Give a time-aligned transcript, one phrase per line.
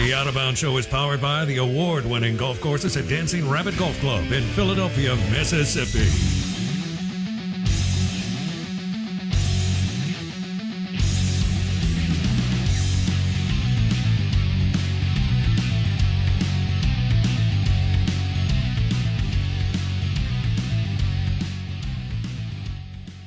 [0.00, 3.46] The Out of Bounds Show is powered by the award winning golf courses at Dancing
[3.46, 6.08] Rabbit Golf Club in Philadelphia, Mississippi.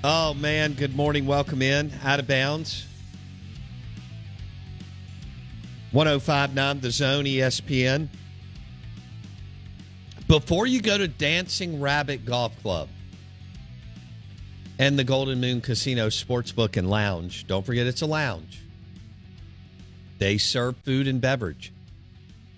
[0.04, 1.28] Oh man, good morning.
[1.28, 1.92] Welcome in.
[2.04, 2.88] Out of bounds.
[5.94, 8.08] 1059 The Zone ESPN.
[10.28, 12.90] Before you go to Dancing Rabbit Golf Club
[14.80, 18.64] and the Golden Moon Casino Sportsbook and Lounge, don't forget it's a lounge.
[20.18, 21.72] They serve food and beverage.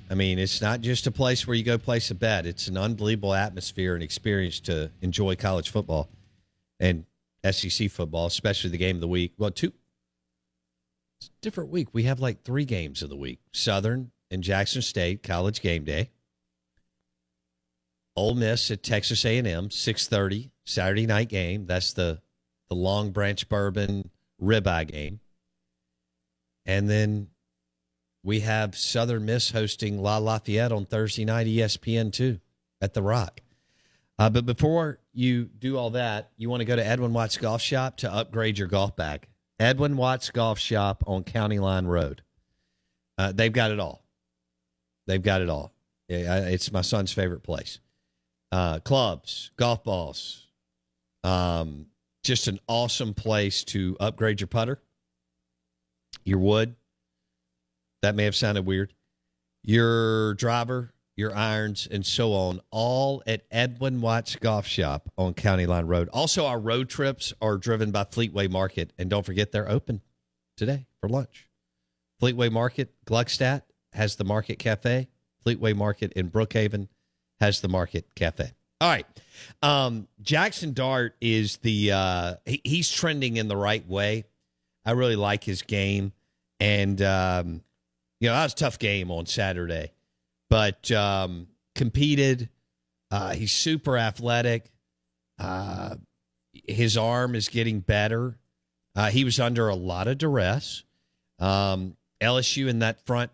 [0.10, 2.46] I mean, it's not just a place where you go place a bet.
[2.46, 6.08] It's an unbelievable atmosphere and experience to enjoy college football
[6.80, 7.06] and
[7.52, 9.34] SEC football, especially the game of the week.
[9.38, 9.74] Well, two
[11.42, 11.90] different week.
[11.94, 16.12] We have like three games of the week: Southern and Jackson State College Game Day.
[18.16, 21.66] Ole Miss at Texas A&M, six thirty Saturday night game.
[21.66, 22.22] That's the
[22.70, 24.10] the Long Branch Bourbon
[24.42, 25.20] ribeye game,
[26.66, 27.28] and then
[28.24, 32.40] we have Southern Miss hosting La Lafayette on Thursday night, ESPN two
[32.82, 33.42] at the Rock.
[34.18, 37.62] Uh, but before you do all that, you want to go to Edwin Watts Golf
[37.62, 39.28] Shop to upgrade your golf bag.
[39.60, 42.22] Edwin Watts Golf Shop on County Line Road.
[43.18, 44.04] Uh, they've got it all.
[45.08, 45.72] They've got it all.
[46.10, 47.80] It's my son's favorite place.
[48.52, 50.48] Uh, clubs, golf balls,
[51.24, 51.88] um,
[52.24, 54.80] just an awesome place to upgrade your putter,
[56.24, 56.76] your wood.
[58.02, 58.94] That may have sounded weird.
[59.64, 65.66] Your driver, your irons, and so on, all at Edwin Watts Golf Shop on County
[65.66, 66.10] Line Road.
[66.10, 70.02] Also, our road trips are driven by Fleetway Market, and don't forget they're open
[70.58, 71.48] today for lunch.
[72.22, 75.08] Fleetway Market, Gluckstadt has the Market Cafe.
[75.46, 76.88] Fleetway Market in Brookhaven
[77.40, 78.52] has the Market Cafe.
[78.82, 79.06] All right.
[79.62, 84.26] Um, Jackson Dart is the uh, he, he's trending in the right way.
[84.86, 86.12] I really like his game,
[86.60, 87.62] and um,
[88.20, 89.92] you know that was a tough game on Saturday
[90.56, 92.48] but um, competed.
[93.12, 94.72] Uh, he's super athletic.
[95.38, 95.96] Uh,
[96.54, 98.38] his arm is getting better.
[98.96, 100.86] Uh, he was under a lot of duress.
[101.40, 103.32] Um, LSU in that front,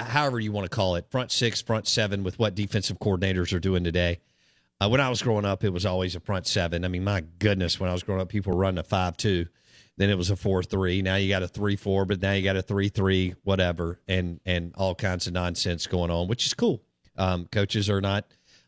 [0.00, 3.60] however you want to call it, front six, front seven, with what defensive coordinators are
[3.60, 4.18] doing today.
[4.80, 6.84] Uh, when I was growing up, it was always a front seven.
[6.84, 9.46] I mean, my goodness, when I was growing up, people were running a five-two.
[9.98, 11.02] Then it was a four three.
[11.02, 14.40] Now you got a three four, but now you got a three three, whatever, and
[14.46, 16.80] and all kinds of nonsense going on, which is cool.
[17.16, 18.24] Um, coaches are not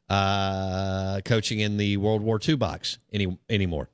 [0.09, 3.89] uh, coaching in the World War II box any anymore,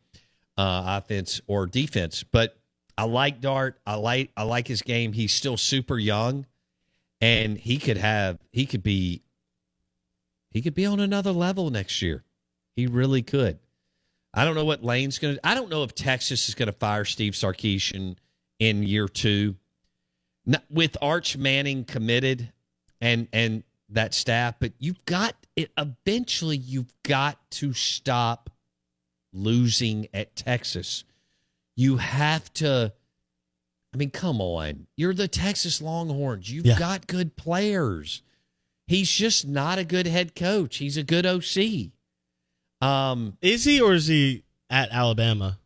[0.57, 2.23] uh, offense or defense.
[2.25, 2.59] But
[2.97, 3.79] I like Dart.
[3.87, 5.13] I like I like his game.
[5.13, 6.47] He's still super young,
[7.21, 9.21] and he could have he could be
[10.53, 12.25] he could be on another level next year.
[12.75, 13.59] He really could.
[14.37, 15.47] I don't know what Lane's going to.
[15.47, 18.17] I don't know if Texas is going to fire Steve Sarkisian
[18.59, 19.57] in year two.
[20.71, 22.53] with Arch Manning committed
[23.01, 25.71] and and that staff, but you've got it.
[25.79, 28.51] Eventually, you've got to stop
[29.33, 31.05] losing at Texas.
[31.79, 32.93] you have to.
[33.93, 34.87] I mean, come on.
[34.97, 36.51] You're the Texas Longhorns.
[36.51, 36.79] You've Yeah.
[36.79, 38.23] got good players.
[38.87, 40.77] He's just not a good head coach.
[40.79, 41.93] He's a good OC.
[42.81, 45.59] Um, Is he or is he at Alabama?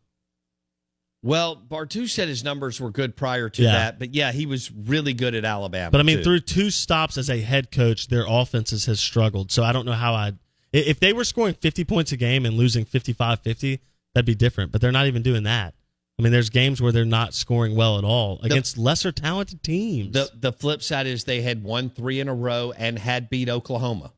[1.23, 3.73] well, Bartu said his numbers were good prior to Yeah.
[3.73, 5.91] that, but yeah, he was really good at Alabama.
[5.91, 6.23] But I mean, too.
[6.23, 9.51] through two stops as a head coach, their offenses has struggled.
[9.51, 10.33] So I don't know how I.
[10.73, 13.79] If they were scoring 50 points a game and losing 55 50,
[14.15, 14.71] that'd be different.
[14.71, 15.75] But they're not even doing that.
[16.17, 20.13] I mean, there's games where they're not scoring well at all against lesser talented teams.
[20.13, 23.49] The the flip side is they had won three in a row and had beat
[23.49, 24.13] Oklahoma.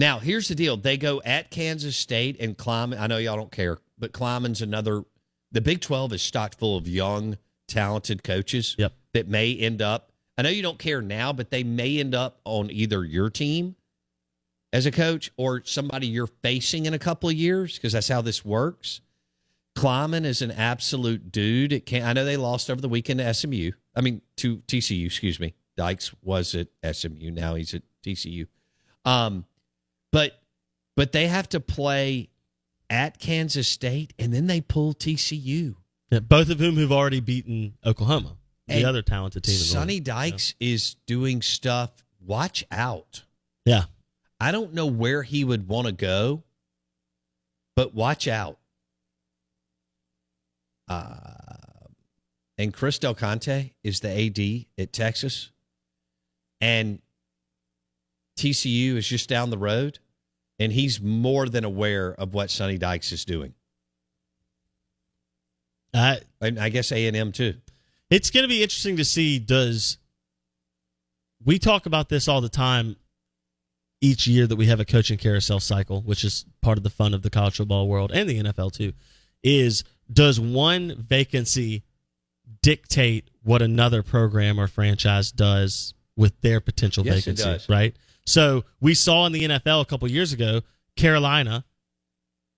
[0.00, 2.98] Now here's the deal: they go at Kansas State and Klieman.
[2.98, 5.02] I know y'all don't care, but Klieman's another.
[5.52, 7.36] The Big Twelve is stocked full of young,
[7.68, 8.74] talented coaches.
[8.78, 8.94] Yep.
[9.12, 10.10] That may end up.
[10.38, 13.76] I know you don't care now, but they may end up on either your team
[14.72, 18.22] as a coach or somebody you're facing in a couple of years because that's how
[18.22, 19.02] this works.
[19.76, 21.74] Klieman is an absolute dude.
[21.74, 23.72] It can I know they lost over the weekend to SMU.
[23.94, 25.52] I mean to TCU, excuse me.
[25.76, 27.30] Dykes was at SMU.
[27.32, 28.46] Now he's at TCU.
[29.04, 29.44] Um,
[30.12, 30.40] but
[30.96, 32.28] but they have to play
[32.88, 35.76] at Kansas State and then they pull TCU.
[36.10, 38.36] Yeah, both of whom have already beaten Oklahoma,
[38.66, 39.54] the And other talented team.
[39.54, 40.00] Sonny.
[40.00, 41.92] Dykes is doing stuff.
[42.20, 43.22] Watch out.
[43.64, 43.84] Yeah.
[44.40, 46.42] I don't know where he would want to go,
[47.76, 48.58] but watch out.
[50.88, 51.14] Uh,
[52.58, 55.50] and Chris Del Conte is the AD at Texas,
[56.60, 57.00] and
[58.40, 59.98] TCU is just down the road,
[60.58, 63.54] and he's more than aware of what Sonny Dykes is doing,
[65.92, 67.54] I, and I guess A and M too.
[68.10, 69.98] it's going to be interesting to see does
[71.44, 72.96] we talk about this all the time
[74.00, 77.12] each year that we have a coaching carousel cycle which is part of the fun
[77.12, 78.92] of the college football world and the NFL too
[79.42, 79.82] is
[80.12, 81.82] does one vacancy
[82.62, 87.68] dictate what another program or franchise does with their potential Yes, it vacancy does.
[87.68, 87.96] right
[88.30, 90.62] so we saw in the NFL a couple years ago
[90.96, 91.64] Carolina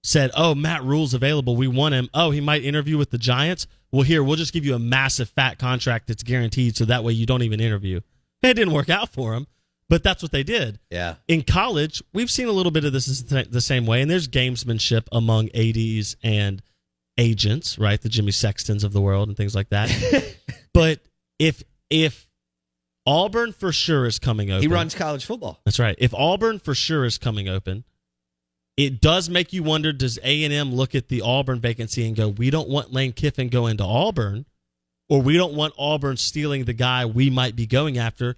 [0.03, 1.57] said, "Oh, Matt Rhule's available.
[1.57, 2.09] We want him.
[2.13, 3.67] Oh, he might interview with the Giants.
[3.91, 7.13] Well, here we'll just give you a massive fat contract that's guaranteed, so that way
[7.13, 8.01] you don't even interview."
[8.43, 9.47] It didn't work out for him,
[9.89, 10.81] but that's what they did.
[10.91, 14.03] Yeah, In college, we've seen a little bit of this is the the same way,
[14.03, 16.63] and there's gamesmanship among ads and
[17.19, 18.01] agents, right?
[18.01, 19.89] The Jimmy Sextons of the world and things like that.
[20.75, 21.01] but
[21.39, 22.27] if if
[23.07, 25.61] Auburn for sure is coming open, he runs college football.
[25.65, 25.97] that's right.
[25.99, 27.85] If Auburn for sure is coming open,
[28.77, 32.15] it does make you wonder: Does A and M look at the Auburn vacancy and
[32.17, 34.47] go, "We don't want Lane Kiffin going to Auburn,
[35.09, 38.37] or we don't want Auburn stealing the guy we might be going after."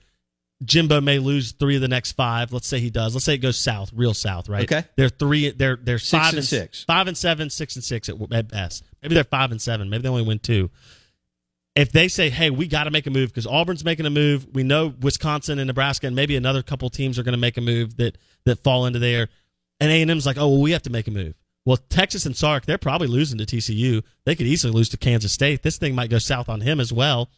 [0.65, 2.53] Jimbo may lose three of the next five.
[2.53, 3.13] Let's say he does.
[3.15, 4.63] Let's say it goes south, real south, right?
[4.63, 4.87] Okay.
[4.97, 5.51] They're three.
[5.51, 6.85] They're they're Six five and and six.
[6.85, 8.85] five and seven, six and six at, at best.
[9.03, 9.91] Maybe they're five and seven.
[9.91, 10.71] Maybe they only win two
[11.77, 14.47] if they say, "Hey, we got to make a move because Auburn's making a move,"
[14.53, 17.61] we know Wisconsin and Nebraska and maybe another couple teams are going to make a
[17.61, 19.29] move that that fall into there,
[19.81, 21.35] and A and M's like, "Oh, well, we have to make a move."
[21.67, 24.03] Well, Texas and Sark, they're probably losing to TCU.
[24.27, 25.63] They could easily lose to Kansas State.
[25.63, 27.31] This thing might go south on him as well.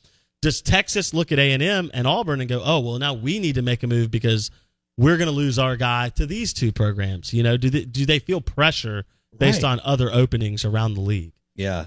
[0.42, 3.38] Does Texas look at A and M and Auburn and go, "Oh, well, now we
[3.38, 4.50] need to make a move because
[4.98, 7.32] we're going to lose our guy to these two programs"?
[7.32, 9.04] You know, do they, do they feel pressure
[9.38, 9.70] based Right.
[9.72, 11.32] on other openings around the league?
[11.54, 11.86] Yeah,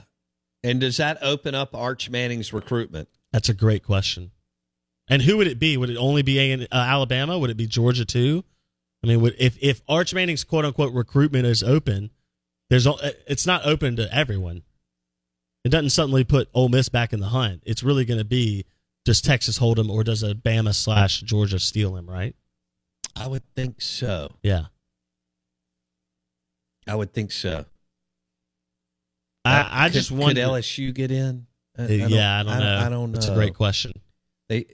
[0.64, 3.10] and does that open up Arch Manning's recruitment?
[3.32, 4.32] That's a great question.
[5.08, 5.78] And who would it be?
[5.78, 7.40] Would it only be A- uh, Alabama?
[7.40, 8.44] Would it be Georgia too?
[9.04, 12.12] I mean, would, if if Arch Manning's quote unquote recruitment is open,
[12.70, 12.88] there's
[13.28, 14.64] it's not open to everyone.
[15.64, 17.64] It doesn't suddenly put Ole Miss back in the hunt.
[17.66, 18.66] It's really going to be
[19.06, 22.10] does Texas hold him or does a Bama slash Georgia steal him?
[22.10, 22.36] Right?
[23.16, 24.36] I would think so.
[24.44, 24.66] Yeah.
[26.88, 27.66] I would think so.
[29.50, 30.38] I, Uh, I could- just could.
[30.38, 31.46] LSU get in?
[31.78, 32.78] I- I yeah, I don't know.
[32.78, 33.18] I don't know.
[33.18, 33.94] It's a great question.
[34.50, 34.66] They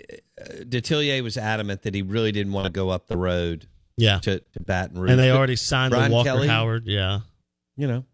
[0.41, 3.67] uh, Detillier was adamant that he really didn't want to go up the road
[3.97, 4.19] Yeah.
[4.19, 5.11] to, to Baton Rouge.
[5.11, 6.47] And they But, already signed Brian the Walker Kelly?
[6.47, 6.85] Howard.
[6.87, 7.21] Yeah.
[7.77, 8.05] you know,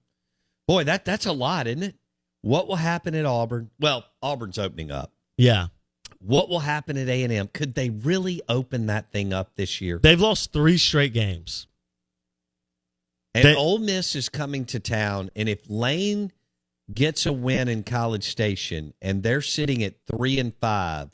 [0.67, 1.95] boy, that that's a lot, isn't it?
[2.41, 3.69] What will happen at Auburn?
[3.79, 5.11] Well, Auburn's opening up.
[5.37, 5.67] Yeah.
[6.19, 7.47] What will happen at A and M?
[7.47, 9.99] Could they really open that thing up this year?
[10.01, 11.67] They've lost three straight games.
[13.33, 16.31] And They- Ole Miss is coming to town, and if Lane
[16.93, 21.09] gets a win in College Station and they're sitting at three and five,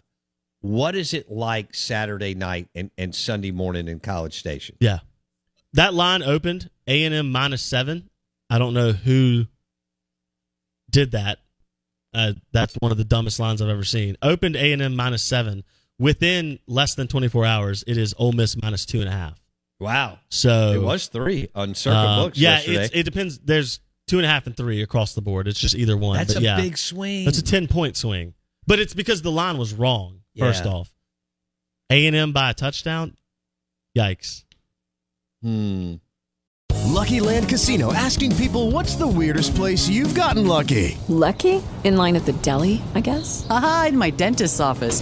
[0.61, 4.75] what is it like Saturday night and, and Sunday morning in College Station?
[4.79, 4.99] Yeah.
[5.73, 8.09] That line opened A and M minus seven.
[8.49, 9.45] I don't know who
[10.89, 11.39] did that.
[12.13, 14.17] Uh, that's one of the dumbest lines I've ever seen.
[14.21, 15.63] Opened A and M minus seven.
[15.99, 19.39] Within less than twenty four hours, it is Ole Miss minus two and a half.
[19.79, 20.19] Wow.
[20.29, 23.37] So it was three on Circle uh, Books yeah, it's, it depends.
[23.39, 25.47] There's two and a half and three across the board.
[25.47, 26.17] It's just either one.
[26.17, 27.25] That's but a yeah, big swing.
[27.25, 28.33] That's a ten point swing.
[28.65, 30.21] But it's because the line was wrong.
[30.37, 30.71] First Yeah.
[30.71, 30.91] off,
[31.89, 33.15] A and M by a touchdown.
[33.97, 34.43] Yikes!
[35.41, 35.95] Hmm.
[36.85, 40.97] Lucky Land Casino asking people what's the weirdest place you've gotten lucky?
[41.07, 41.61] Lucky?
[41.83, 43.45] In line at the deli, I guess?
[43.49, 45.01] Aha, in my dentist's office.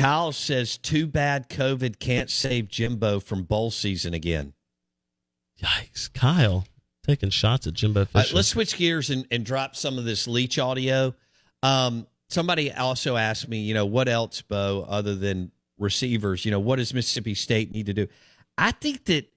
[0.00, 4.54] Kyle says, too bad COVID can't save Jimbo from bowl season again.
[5.62, 6.12] Yikes!
[6.12, 6.66] Kyle
[7.06, 8.36] taking shots at Jimbo All right, Fisher.
[8.36, 11.14] let's switch gears and, and drop some of this Leach audio.
[11.62, 16.44] Um, somebody also asked me, you know, what else, Bo, other than receivers?
[16.44, 18.08] You know, what does Mississippi State need to do?
[18.56, 19.30] I think that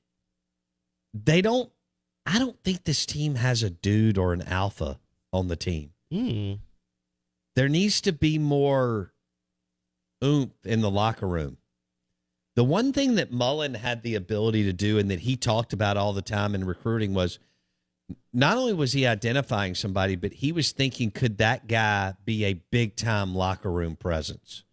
[1.14, 1.70] they don't.
[2.26, 4.98] I don't think this team has a dude or an alpha
[5.34, 5.92] on the team.
[6.10, 6.54] Hmm.
[7.56, 9.13] There needs to be more
[10.24, 11.58] oomph in the locker room.
[12.56, 15.98] The one thing that Mullen had the ability to do and that he talked about
[15.98, 17.40] all the time in recruiting was
[18.32, 22.54] not only was he identifying somebody, but he was thinking, could that guy be a
[22.54, 24.64] big time locker room presence?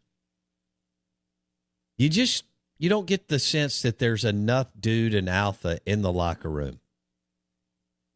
[1.96, 2.44] You just
[2.78, 6.80] you don't get the sense that there's enough dude and alpha in the locker room.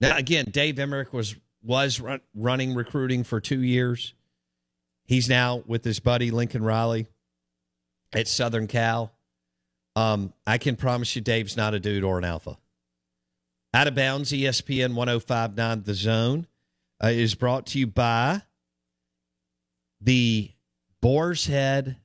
[0.00, 4.14] Now again, Dave Emerich was was run, running recruiting for 2 years.
[5.07, 7.07] He's now with his buddy Lincoln Riley
[8.14, 9.12] at Southern Cal.
[9.97, 12.56] Um, I can promise you Dave's not a dude or an alpha.
[13.73, 16.47] Out of bounds, ESPN 1059 The Zone
[17.02, 18.42] uh, is brought to you by
[20.00, 20.50] the
[21.00, 21.97] Boar's Head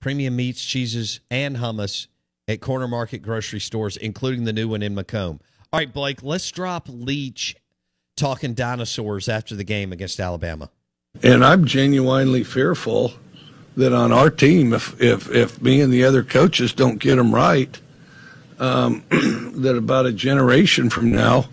[0.00, 2.06] premium meats, cheeses, and hummus
[2.46, 5.40] at Corner Market grocery stores, including the new one in McComb.
[5.72, 7.56] All right, Blake, let's drop Leach
[8.16, 10.70] talking dinosaurs after the game against Alabama.
[11.22, 13.12] And I'm genuinely fearful
[13.78, 17.32] that on our team, if if if me and the other coaches don't get them
[17.32, 17.80] right,
[18.58, 21.48] um, that about a generation from now,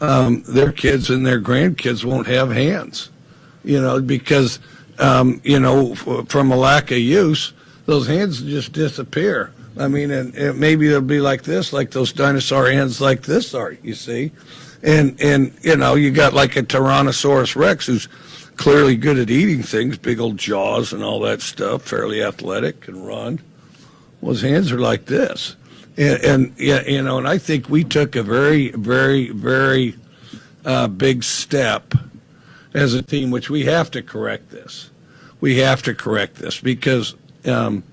[0.00, 3.10] um, their kids and their grandkids won't have hands.
[3.64, 4.60] You know, because
[5.00, 7.52] um, you know f- from a lack of use,
[7.84, 9.52] those hands just disappear.
[9.76, 13.54] I mean, and, and maybe they'll be like this, like those dinosaur hands, like this
[13.54, 13.72] are.
[13.82, 14.30] You see,
[14.84, 18.08] and and you know, you got like a Tyrannosaurus Rex who's
[18.56, 23.06] clearly good at eating things, big old jaws and all that stuff, fairly athletic, and
[23.06, 23.40] run.
[24.20, 25.56] Well, his hands are like this.
[25.96, 29.96] And, and yeah, you know, and I think we took a very, very, very
[30.64, 31.94] uh, big step
[32.74, 34.90] as a team, which we have to correct this.
[35.40, 37.14] We have to correct this because,
[37.46, 37.84] um,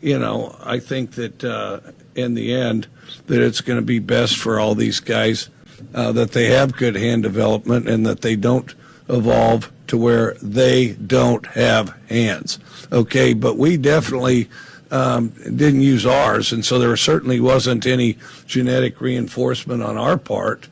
[0.00, 1.80] you know, I think that uh,
[2.14, 2.86] in the end,
[3.26, 5.48] that it's going to be best for all these guys
[5.94, 8.74] uh, that they have good hand development and that they don't
[9.08, 12.58] evolve to where they don't have hands.
[12.90, 14.48] Okay, but we definitely
[14.90, 20.66] um, didn't use ours, and so there certainly wasn't any genetic reinforcement on our part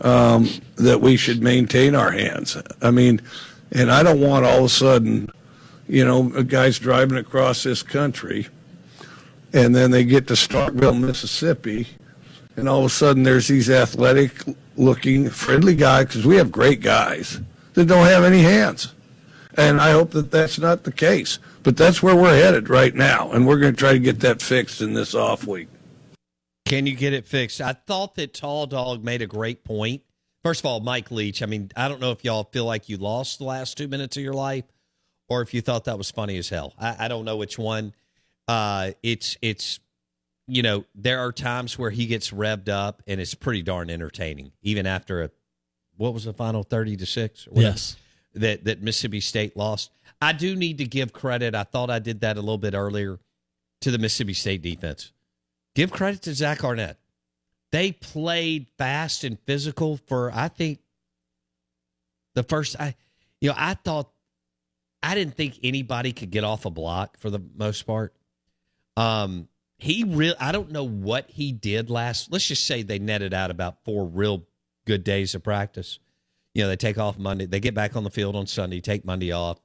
[0.00, 0.46] um,
[0.76, 2.58] that we should maintain our hands.
[2.82, 3.22] I mean,
[3.72, 5.30] and I don't want all of a sudden,
[5.88, 8.48] you know, guys driving across this country,
[9.54, 11.86] and then they get to Starkville, Mississippi,
[12.58, 14.34] and all of a sudden there's these athletic
[14.76, 17.40] looking, friendly guys, because we have great guys
[17.74, 18.94] that don't have any hands.
[19.56, 21.38] And I hope that that's not the case.
[21.62, 24.42] But that's where we're headed right now, and we're going to try to get that
[24.42, 25.68] fixed in this off week.
[26.66, 27.60] Can you get it fixed?
[27.60, 30.02] I thought that Tall Dog made a great point.
[30.42, 32.98] First of all, Mike Leach, I mean, I don't know if y'all feel like you
[32.98, 34.64] lost the last two minutes of your life
[35.28, 36.74] or if you thought that was funny as hell.
[36.78, 37.94] I, I don't know which one.
[38.46, 39.80] Uh, it's, it's,
[40.46, 44.52] you know, there are times where he gets revved up and it's pretty darn entertaining,
[44.60, 45.30] even after a,
[45.96, 47.48] what was the final 30 to 6?
[47.48, 47.96] or Yes.
[48.34, 49.90] That, that Mississippi State lost.
[50.20, 51.54] I do need to give credit.
[51.54, 53.18] I thought I did that a little bit earlier
[53.82, 55.12] to the Mississippi State defense.
[55.74, 56.98] Give credit to Zach Arnett.
[57.70, 60.78] They played fast and physical for I think
[62.34, 62.94] the first I
[63.40, 64.10] you know, I thought
[65.02, 68.14] I didn't think anybody could get off a block for the most part.
[68.96, 72.32] Um, he real I don't know what he did last.
[72.32, 74.44] Let's just say they netted out about four real
[74.86, 75.98] good days of practice.
[76.54, 79.04] You know, they take off Monday, they get back on the field on Sunday, take
[79.04, 79.60] Monday off,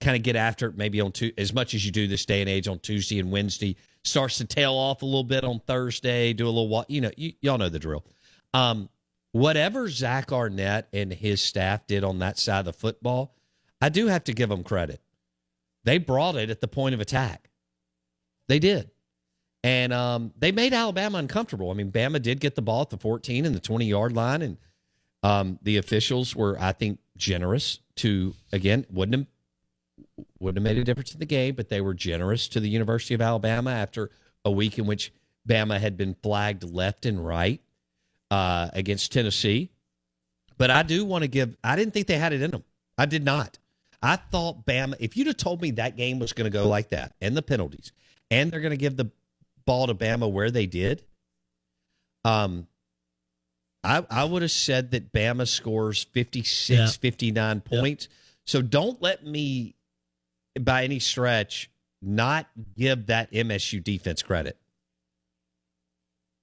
[0.00, 2.40] kind of get after it maybe on two as much as you do this day
[2.40, 3.76] and age on Tuesday and Wednesday.
[4.02, 6.86] Starts to tail off a little bit on Thursday, do a little walk.
[6.88, 8.04] You know, you, y'all know the drill.
[8.54, 8.88] Um,
[9.32, 13.34] whatever Zach Arnett and his staff did on that side of the football,
[13.80, 15.00] I do have to give them credit.
[15.84, 17.50] They brought it at the point of attack.
[18.48, 18.90] They did.
[19.62, 21.70] And um, they made Alabama uncomfortable.
[21.70, 24.42] I mean, Bama did get the ball at the 14 and the 20 yard line.
[24.42, 24.56] And
[25.22, 29.26] um, the officials were, I think, generous to, again, wouldn't have
[30.38, 33.14] wouldn't have made a difference in the game, but they were generous to the University
[33.14, 34.10] of Alabama after
[34.44, 35.12] a week in which
[35.46, 37.60] Bama had been flagged left and right
[38.30, 39.70] uh, against Tennessee.
[40.56, 42.64] But I do want to give, I didn't think they had it in them.
[42.96, 43.58] I did not.
[44.02, 46.90] I thought Bama, if you'd have told me that game was going to go like
[46.90, 47.92] that and the penalties,
[48.30, 49.10] and they're going to give the
[49.64, 51.04] ball to Bama where they did,
[52.24, 52.66] um,
[53.82, 56.86] I, I would have said that Bama scores 56, Yeah.
[56.88, 58.08] 59 points.
[58.46, 59.74] So don't let me,
[60.60, 61.70] by any stretch,
[62.02, 64.58] not give that MSU defense credit.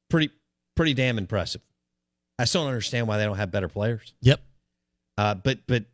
[0.10, 0.30] Pretty,
[0.76, 1.62] pretty damn impressive.
[2.40, 4.14] I still don't understand why they don't have better players.
[4.22, 4.40] Yep.
[5.18, 5.86] Uh, but but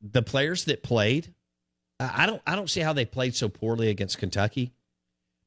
[0.00, 1.34] the players that played,
[1.98, 4.72] I I don't I don't see how they played so poorly against Kentucky.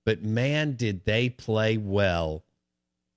[0.05, 2.43] But man, did they play well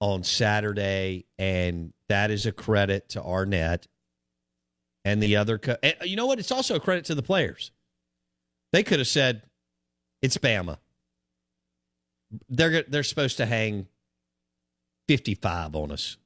[0.00, 3.87] on Saturday, and that is a credit to Arnett
[5.05, 5.59] and the other.
[5.59, 6.38] Co- and you know what?
[6.38, 7.71] It's also a credit to the players.
[8.73, 9.43] They could have said,
[10.21, 10.79] "It's Bama."
[12.49, 13.87] They're they're supposed to hang
[15.09, 16.17] fifty five on us,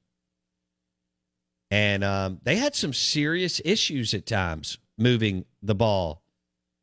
[1.71, 6.23] and um, they had some serious issues at times moving the ball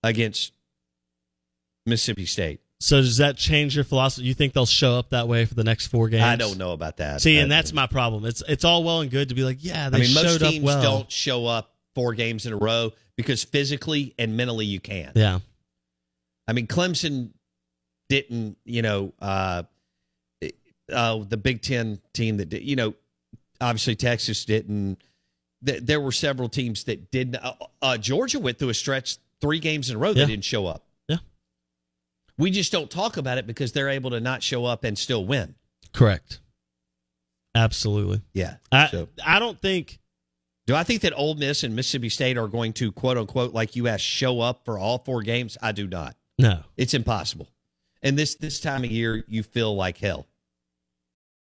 [0.04, 0.54] against
[1.86, 2.62] Mississippi State.
[2.80, 4.28] So does that change your philosophy?
[4.28, 6.24] You think they'll show up that way for the next four games?
[6.24, 7.22] I don't know about that.
[7.22, 8.26] See, and that's my problem.
[8.26, 10.64] It's it's all well and good to be like, yeah, they I mean, most teams
[10.64, 10.82] well.
[10.82, 15.16] don't show up four games in a row because physically and mentally you can't.
[15.16, 15.40] Yeah.
[16.48, 17.32] I mean, Clemson
[18.10, 19.64] didn't, you know, uh,
[20.92, 22.94] uh, the Big Ten team that did, you know,
[23.60, 24.98] obviously Texas didn't.
[25.66, 27.38] Th- there were several teams that didn't.
[27.38, 30.68] Uh, uh, Georgia went through a stretch three games in a row that didn't show
[30.68, 30.85] up.
[32.38, 32.44] Yeah.
[32.44, 35.26] We just don't talk about it because they're able to not show up and still
[35.26, 35.56] win.
[35.94, 36.40] Correct.
[37.56, 38.22] Absolutely.
[38.34, 38.58] Yeah.
[38.72, 40.00] I so, I don't think
[40.68, 43.76] do I think that Ole Miss and Mississippi State are going to quote unquote, like
[43.76, 45.58] you asked, show up for all four games?
[45.62, 46.16] I do not.
[46.38, 46.62] no.
[46.76, 47.50] It's impossible.
[48.02, 50.28] And this this time of year, you feel like hell.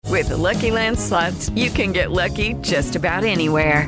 [0.07, 3.87] With the Lucky Land slots, you can get lucky just about anywhere.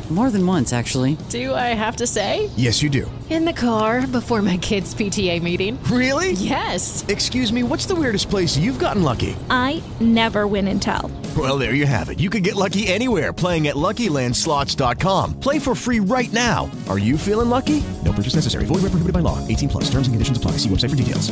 [0.11, 1.15] More than once, actually.
[1.29, 2.49] Do I have to say?
[2.57, 3.09] Yes, you do.
[3.29, 5.81] In the car before my kids' PTA meeting.
[5.85, 6.33] Really?
[6.33, 7.05] Yes.
[7.07, 9.37] Excuse me, what's the weirdest place you've gotten lucky?
[9.49, 11.09] I never win and tell.
[11.37, 12.19] Well, there you have it.
[12.19, 15.39] You can get lucky anywhere playing at LuckyLandSlots.com.
[15.39, 16.69] Play for free right now.
[16.89, 17.81] Are you feeling lucky?
[18.03, 18.65] No purchase necessary.
[18.65, 19.39] Void where prohibited by law.
[19.47, 19.85] 18 plus.
[19.85, 20.57] Terms and conditions apply.
[20.57, 21.31] See website for details.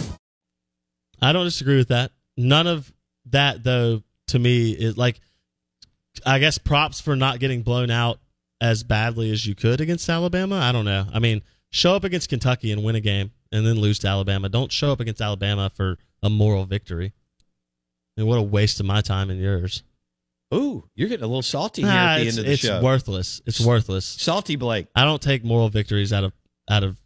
[1.21, 2.11] I don't disagree with that.
[2.37, 2.93] None of
[3.25, 5.19] that though to me is like
[6.25, 8.19] I guess props for not getting blown out
[8.61, 10.57] as badly as you could against Alabama.
[10.57, 11.05] I don't know.
[11.13, 11.41] I mean,
[11.71, 14.49] show up against Kentucky and win a game and then lose to Alabama.
[14.49, 17.13] Don't show up against Alabama for a moral victory.
[18.17, 19.83] And what a waste of my time and yours.
[20.53, 22.75] Ooh, you're getting a little salty here Ah, at the end of the it's show.
[22.77, 23.41] It's worthless.
[23.45, 24.05] It's worthless.
[24.05, 24.87] Salty Blake.
[24.95, 26.33] I don't take moral victories out of
[26.69, 26.99] out of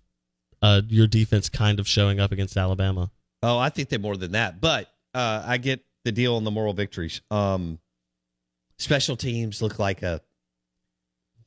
[0.61, 3.11] uh, your defense kind of showing up against Alabama.
[3.43, 4.61] Oh, I think they're more than that.
[4.61, 7.21] But uh, I get the deal on the moral victories.
[7.29, 7.79] Um,
[8.77, 10.21] special teams look like a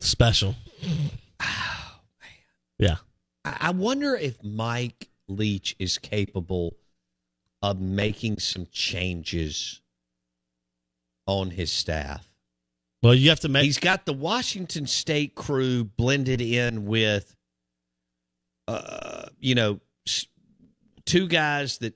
[0.01, 0.55] Special.
[2.79, 2.97] yeah.
[3.45, 6.77] I I wonder if Mike Leach is capable
[7.63, 9.81] of making some changes
[11.27, 12.29] on his staff.
[13.03, 13.65] Well, you have to make.
[13.65, 17.37] He's got the Washington State crew blended in with,
[18.69, 19.81] uh, you know,
[21.05, 21.95] two guys that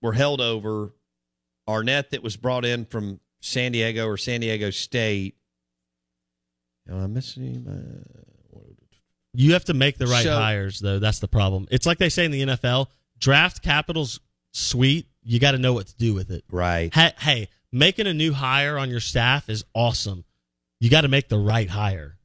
[0.00, 0.92] were held over,
[1.68, 5.36] Arnett that was brought in from San Diego or San Diego State.
[6.88, 7.66] Am I missing?
[7.68, 8.58] Uh,
[9.34, 10.98] You have to make the right So- hires, though.
[10.98, 11.66] That's the problem.
[11.70, 14.20] It's like they say in the NFL: draft capital's
[14.52, 15.06] sweet.
[15.22, 16.44] You got to know what to do with it.
[16.50, 16.92] Right.
[16.92, 20.24] Hey, hey, making a new hire on your staff is awesome.
[20.80, 22.18] You got to make the right hire.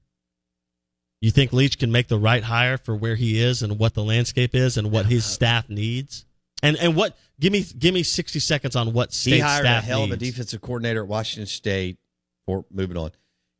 [1.22, 4.04] You think Leach can make the right hire for where he is and what the
[4.04, 6.26] landscape is and what his staff needs?
[6.62, 7.18] And and what?
[7.40, 10.12] Give me give me sixty seconds on what state he hired a staff hell of
[10.12, 11.98] a defensive coordinator at Washington State.
[12.46, 13.12] For moving on,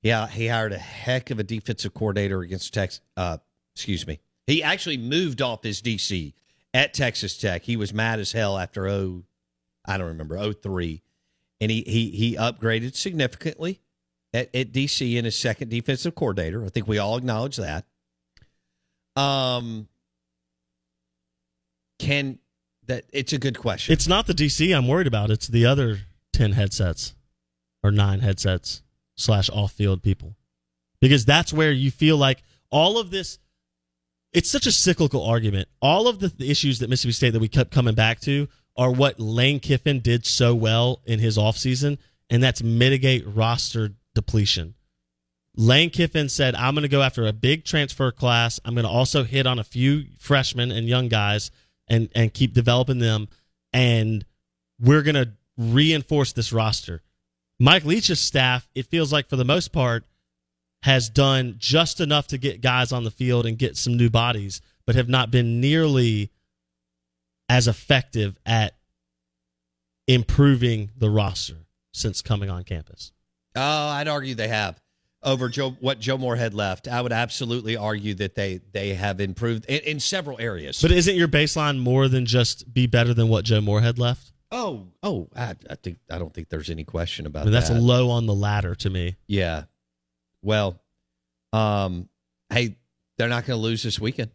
[0.02, 3.02] yeah, he hired a heck of a defensive coordinator against Texas.
[3.16, 3.38] Uh,
[3.76, 6.34] excuse me, he actually moved off his DC
[6.74, 7.64] at Texas Tech.
[7.64, 9.24] He was mad as hell after oh,
[9.86, 11.02] I don't remember oh three,
[11.60, 13.82] and he he he upgraded significantly
[14.34, 16.64] at, at DC in his second defensive coordinator.
[16.64, 17.86] I think we all acknowledge that.
[19.16, 19.88] Um,
[21.98, 22.38] can
[22.86, 23.06] that?
[23.12, 23.94] It's a good question.
[23.94, 25.32] It's not the DC I'm worried about.
[25.32, 26.02] It's the other
[26.34, 27.16] ten headsets
[27.84, 28.84] or nine headsets
[29.18, 30.36] slash off field people,
[31.02, 33.40] because that's where you feel like all of this.
[34.34, 35.68] It's such a cyclical argument.
[35.82, 39.20] All of the, issues that Mississippi State that we kept coming back to are what
[39.20, 41.98] Lane Kiffin did so well in his offseason,
[42.30, 44.76] and that's mitigate roster depletion.
[45.56, 48.60] Lane Kiffin said, I'm going to go after a big transfer class.
[48.64, 51.50] I'm going to also hit on a few freshmen and young guys
[51.88, 53.28] and, and keep developing them.
[53.74, 54.24] And
[54.80, 57.02] we're going to reinforce this roster.
[57.60, 60.06] Mike Leach's staff, it feels like for the most part,
[60.84, 64.62] has done just enough to get guys on the field and get some new bodies,
[64.86, 66.32] but have not been nearly
[67.50, 68.76] as effective at
[70.08, 73.12] improving the roster since coming on campus.
[73.56, 74.80] Oh, I'd argue they have
[75.24, 76.88] over Joe what Joe Moore had left.
[76.88, 80.82] I would absolutely argue that they they have improved in, in several areas.
[80.82, 84.32] But isn't your baseline more than just be better than what Joe Moore had left?
[84.52, 87.80] Oh, oh, I, I think I don't think there's any question about that's that.
[87.80, 89.18] low on the ladder to me.
[89.28, 89.64] Yeah.
[90.42, 90.80] Well,
[91.52, 92.08] um,
[92.50, 92.78] hey,
[93.18, 94.32] they're not going to lose this weekend.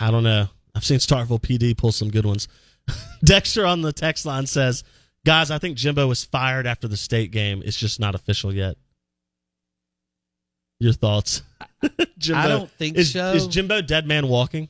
[0.00, 0.48] I don't know.
[0.74, 2.48] I've seen Starkville PD pull some good ones.
[3.24, 4.84] Dexter on the text line says,
[5.24, 7.62] "Guys, I think Jimbo was fired after the state game.
[7.64, 8.76] It's just not official yet."
[10.78, 11.42] Your thoughts?
[12.18, 13.32] Jimbo, I don't think is, so.
[13.32, 14.68] Is Jimbo dead man walking?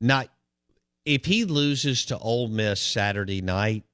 [0.00, 0.28] Not
[1.04, 3.84] if he loses to Ole Miss Saturday night.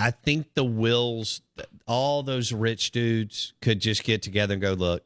[0.00, 1.40] I think the Wills,
[1.84, 5.02] all those rich dudes, could just get together and go, look.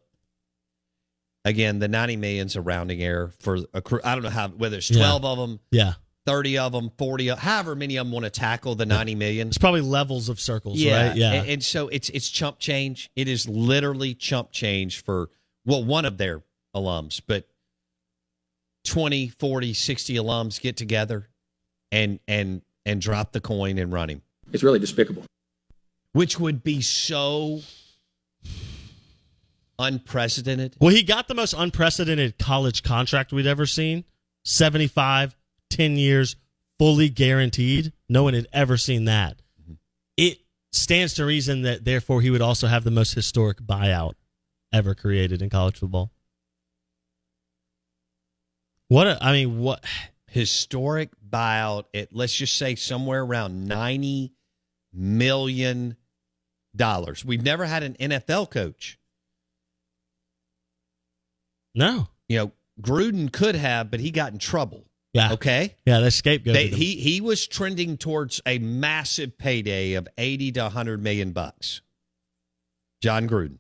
[1.44, 4.01] Again, the ninety million's a rounding error for a crew.
[4.05, 4.98] I don't know how whether it's Yeah.
[4.98, 5.94] twelve of them, Yeah,
[6.25, 9.48] thirty of them, forty, of, however many of them want to tackle the ninety million.
[9.48, 11.16] it's probably levels of circles, yeah, right?
[11.16, 13.11] Yeah, And, and so it's it's chump change.
[13.16, 15.31] It is literally chump change for
[15.64, 16.42] well, one of their
[16.77, 17.48] alums, but
[18.85, 21.29] 20, 40, 60 alums get together
[21.90, 24.23] and and and drop the coin and run him.
[24.53, 25.25] It's really despicable.
[26.12, 27.61] Which would be so
[29.79, 30.77] unprecedented.
[30.81, 34.05] Well, he got the most unprecedented college contract we'd ever seen
[34.45, 35.37] 75,
[35.71, 36.37] 10 years,
[36.79, 37.92] fully guaranteed.
[38.09, 39.40] No one had ever seen that.
[39.61, 39.75] Mm-hmm.
[40.16, 40.38] It
[40.73, 44.14] stands to reason that, therefore, he would also have the most historic buyout
[44.73, 46.11] ever created in college football.
[48.93, 49.83] What, a, I mean, what?
[50.29, 54.35] Historic buyout at let's just say somewhere around 90
[54.93, 55.97] million
[56.77, 57.25] dollars.
[57.25, 58.99] We've never had an NFL coach
[61.75, 62.09] No.
[62.29, 62.53] you know,
[62.83, 64.85] Gruden could have, but he got in trouble.
[65.15, 65.33] Yeah.
[65.35, 65.75] Okay.
[65.87, 66.01] Yeah,
[66.55, 66.75] They, him.
[66.79, 71.81] he he was trending towards a massive payday of eighty to hundred million bucks.
[73.03, 73.59] Jon Gruden.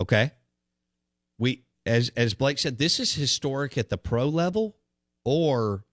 [0.00, 0.32] Okay.
[1.38, 4.76] We as as Blake said, this is historic at the pro level
[5.24, 5.84] or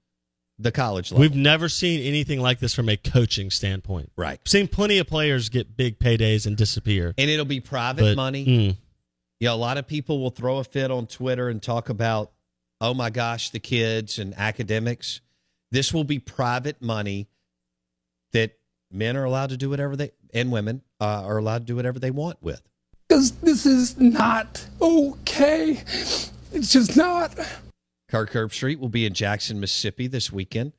[0.57, 1.21] the college level.
[1.21, 4.11] We've never seen anything like this from a coaching standpoint.
[4.17, 4.39] right.
[4.47, 7.13] Seen plenty of players get big paydays and disappear.
[7.17, 8.45] And it'll be private But, money.
[8.45, 8.77] mm,
[9.39, 12.31] You know, a lot of people will throw a fit on Twitter and talk about,
[12.81, 15.21] oh my gosh, the kids and academics.
[15.71, 17.29] This will be private money
[18.33, 18.57] that
[18.91, 21.99] men are allowed to do whatever they and women uh, are allowed to do whatever
[21.99, 22.61] they want with.
[23.09, 25.83] Because this is not okay.
[26.53, 27.35] It's just not.
[28.07, 30.73] Kirk Herbstreit will be in Jackson, Mississippi this weekend.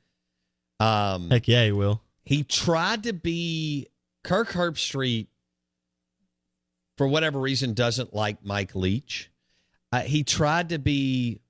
[0.79, 2.01] Um, heck yeah, he will.
[2.23, 3.87] he tried to be
[4.23, 5.27] Kirk Herbstreit
[6.97, 9.29] for whatever reason, doesn't like Mike Leach.
[9.91, 11.41] Uh, he tried to be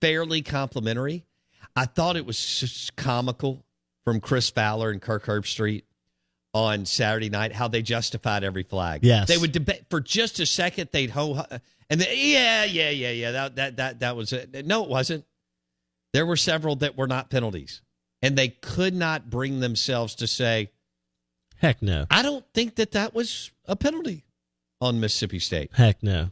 [0.00, 1.24] fairly complimentary.
[1.76, 3.64] I thought it was just comical
[4.04, 5.82] from Chris Fowler and Kirk Herbstreit
[6.52, 9.00] on Saturday night how they justified every flag.
[9.04, 9.28] Yes.
[9.28, 10.88] they would debate for just a second.
[10.92, 11.44] They'd ho
[11.90, 13.30] and they, yeah, yeah, yeah, yeah.
[13.32, 14.64] That that that that was it.
[14.64, 15.24] No, it wasn't.
[16.12, 17.82] There were several that were not penalties,
[18.22, 20.70] and they could not bring themselves to say,
[21.56, 22.06] Heck no.
[22.10, 24.24] "I don't think that that was a penalty
[24.80, 26.30] on Mississippi State." Heck no.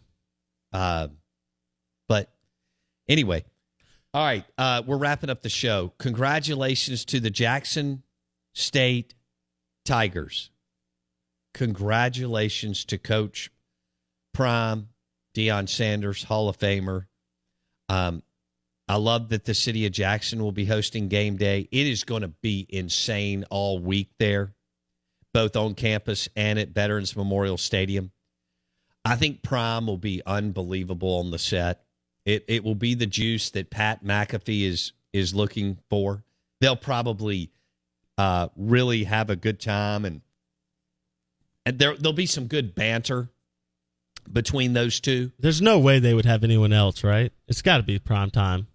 [0.73, 1.09] Uh,
[2.09, 2.33] but
[3.09, 3.45] anyway,
[4.15, 5.93] all right, uh, we're wrapping up the show.
[5.99, 8.03] Congratulations to the Jackson
[8.55, 9.15] State
[9.89, 10.51] Tigers.
[11.55, 13.51] Congratulations to Coach
[14.35, 14.91] Prime,
[15.35, 17.07] Deion Sanders, Hall of Famer.
[17.89, 18.23] Um,
[18.87, 21.69] I love that the city of Jackson will be hosting game day.
[21.73, 24.53] It is going to be insane all week there,
[25.33, 28.13] both on campus and at Veterans Memorial Stadium.
[29.07, 31.83] I think Prime will be unbelievable on the set.
[32.27, 36.25] It it will be the juice that Pat McAfee is is looking for.
[36.61, 37.53] They'll probably
[38.19, 40.21] uh, really have a good time and
[41.65, 43.31] and there there'll be some good banter
[44.31, 45.33] between those two.
[45.39, 47.33] There's no way they would have anyone else, right?
[47.47, 48.67] It's got to be prime time.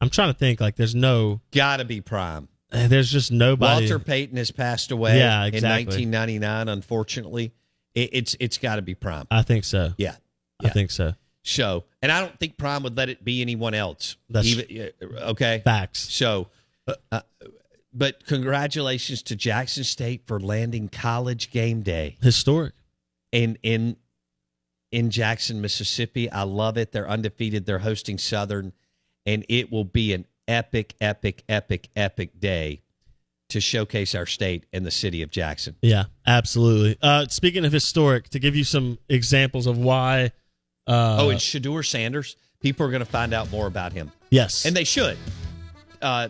[0.00, 0.60] I'm trying to think.
[0.60, 1.40] Like, there's no.
[1.52, 2.48] Got to be Prime.
[2.72, 3.82] Eh, There's just nobody.
[3.84, 6.06] Walter Payton has passed away Yeah, in exactly.
[6.06, 6.68] 1999.
[6.68, 7.52] Unfortunately,
[7.94, 9.26] it, it's it's got to be Prime.
[9.30, 9.92] I think so.
[9.98, 10.16] Yeah,
[10.62, 11.14] I think so.
[11.42, 14.16] So, and I don't think Prime would let it be anyone else.
[14.28, 15.62] That's Even, uh, okay.
[15.64, 16.12] Facts.
[16.14, 16.48] So,
[17.10, 17.20] uh,
[17.92, 22.74] but congratulations to Jackson State for landing college game day Historic.
[23.32, 23.96] in in
[24.92, 26.30] in Jackson, Mississippi.
[26.30, 26.92] I love it.
[26.92, 27.66] They're undefeated.
[27.66, 28.72] They're hosting Southern,
[29.24, 32.82] and it will be an epic, epic, epic, epic day
[33.50, 35.76] to showcase our state and the city of Jackson.
[35.82, 36.96] Yeah, absolutely.
[37.02, 40.32] Uh, speaking of historic, to give you some examples of why.
[40.86, 42.36] Uh, oh, and Shedeur Sanders.
[42.60, 44.12] People are going to find out more about him.
[44.30, 44.66] Yes.
[44.66, 45.16] And they should.
[46.02, 46.28] Uh,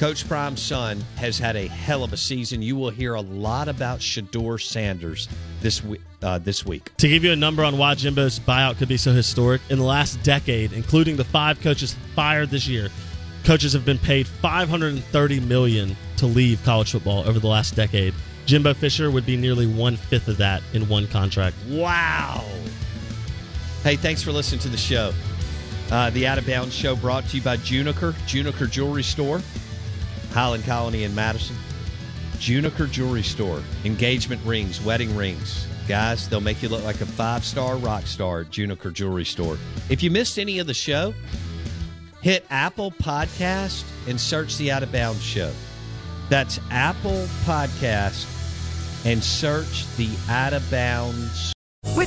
[0.00, 2.62] Coach Prime's son has had a hell of a season.
[2.62, 5.28] You will hear a lot about Shedeur Sanders
[5.60, 6.00] this week.
[6.22, 6.90] Uh, this week.
[6.96, 9.84] To give you a number on why Jimbo's buyout could be so historic, in the
[9.84, 12.88] last decade, including the five coaches fired this year,
[13.44, 18.14] coaches have been paid 530 million to leave college football over the last decade.
[18.46, 21.56] Jimbo Fisher would be nearly one fifth of that in one contract.
[21.68, 22.42] Wow.
[23.82, 25.12] Hey, thanks for listening to the show.
[25.90, 29.42] Uh, the Out of Bounds Show brought to you by Juniker, Juniker Jewelry Store,
[30.30, 31.56] Highland Colony in Madison.
[32.34, 33.62] Juniker Jewelry Store.
[33.84, 35.66] Engagement rings, wedding rings.
[35.86, 39.58] Guys, they'll make you look like a five star rock star at Juniker Jewelry Store.
[39.88, 41.12] If you missed any of the show,
[42.22, 45.52] hit Apple Podcast and search the Out of Bounds Show.
[46.28, 48.26] That's Apple Podcast
[49.04, 51.52] and search the Out of Bounds.